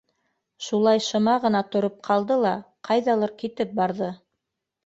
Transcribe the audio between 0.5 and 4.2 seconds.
Шулай шыма ғына тороп ҡалды ла ҡайҙалыр китеп барҙы.